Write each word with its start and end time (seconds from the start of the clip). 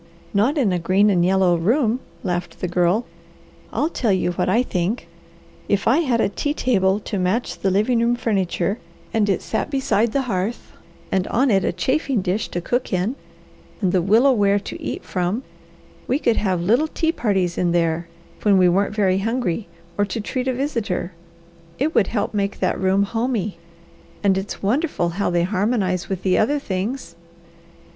"Not 0.33 0.57
in 0.57 0.73
a 0.73 0.79
green 0.79 1.11
and 1.11 1.23
yellow 1.23 1.55
room," 1.55 1.99
laughed 2.23 2.59
the 2.59 2.67
Girl. 2.67 3.05
"I'll 3.71 3.89
tell 3.91 4.11
you 4.11 4.31
what 4.31 4.49
I 4.49 4.63
think. 4.63 5.07
If 5.69 5.87
I 5.87 5.99
had 5.99 6.19
a 6.19 6.27
tea 6.27 6.55
table 6.55 6.99
to 7.01 7.19
match 7.19 7.59
the 7.59 7.69
living 7.69 7.99
room 7.99 8.15
furniture, 8.15 8.79
and 9.13 9.29
it 9.29 9.43
sat 9.43 9.69
beside 9.69 10.11
the 10.11 10.23
hearth, 10.23 10.71
and 11.11 11.27
on 11.27 11.51
it 11.51 11.63
a 11.63 11.71
chafing 11.71 12.23
dish 12.23 12.47
to 12.49 12.61
cook 12.61 12.91
in, 12.91 13.15
and 13.79 13.91
the 13.91 14.01
willow 14.01 14.31
ware 14.31 14.57
to 14.61 14.81
eat 14.81 15.03
from, 15.03 15.43
we 16.07 16.17
could 16.17 16.37
have 16.37 16.61
little 16.63 16.87
tea 16.87 17.11
parties 17.11 17.55
in 17.55 17.71
there, 17.71 18.07
when 18.41 18.57
we 18.57 18.67
aren't 18.67 18.95
very 18.95 19.19
hungry 19.19 19.67
or 19.99 20.05
to 20.05 20.19
treat 20.19 20.47
a 20.47 20.53
visitor. 20.53 21.11
It 21.77 21.93
would 21.93 22.07
help 22.07 22.33
make 22.33 22.57
that 22.57 22.81
room 22.81 23.03
'homey,' 23.03 23.59
and 24.23 24.35
it's 24.35 24.63
wonderful 24.63 25.09
how 25.09 25.29
they 25.29 25.43
harmonize 25.43 26.09
with 26.09 26.23
the 26.23 26.39
other 26.39 26.57
things." 26.57 27.15